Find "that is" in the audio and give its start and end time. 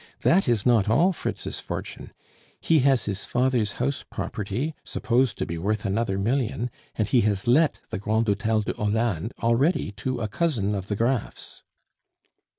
0.21-0.65